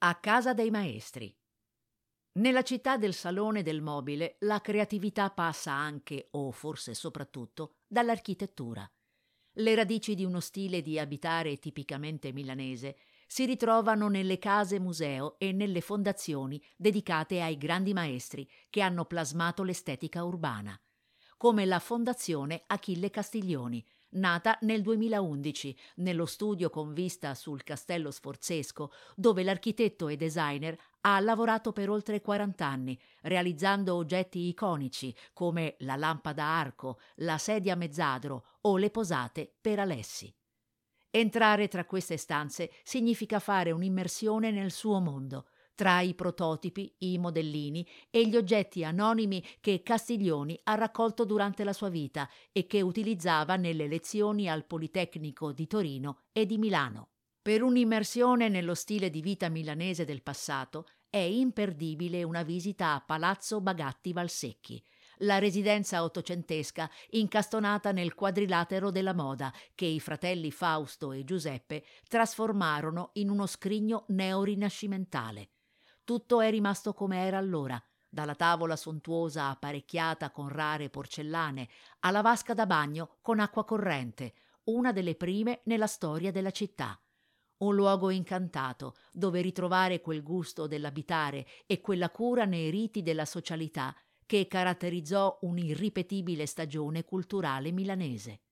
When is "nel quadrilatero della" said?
67.92-69.14